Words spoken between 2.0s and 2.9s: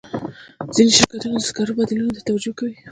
ته توجه کوي.